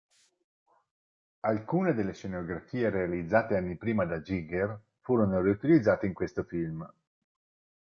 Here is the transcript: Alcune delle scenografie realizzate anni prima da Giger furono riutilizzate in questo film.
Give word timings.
Alcune 1.41 1.93
delle 1.93 2.15
scenografie 2.15 2.89
realizzate 2.89 3.55
anni 3.55 3.77
prima 3.77 4.03
da 4.03 4.19
Giger 4.19 4.81
furono 5.01 5.39
riutilizzate 5.43 6.07
in 6.07 6.13
questo 6.15 6.41
film. 6.43 6.91